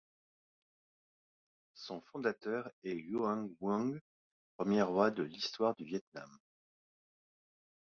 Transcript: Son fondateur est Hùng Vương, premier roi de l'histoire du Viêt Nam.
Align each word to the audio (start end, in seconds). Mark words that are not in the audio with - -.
Son 1.75 2.01
fondateur 2.01 2.71
est 2.83 2.95
Hùng 3.13 3.53
Vương, 3.61 3.99
premier 4.57 4.81
roi 4.81 5.11
de 5.11 5.21
l'histoire 5.21 5.75
du 5.75 5.85
Viêt 5.85 6.01
Nam. 6.15 6.39